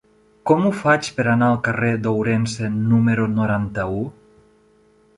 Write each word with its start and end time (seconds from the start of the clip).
Com 0.51 0.63
ho 0.67 0.71
faig 0.77 1.09
per 1.17 1.25
anar 1.33 1.51
al 1.53 1.59
carrer 1.69 1.91
d'Ourense 2.07 2.73
número 2.81 3.31
noranta-u? 3.39 4.05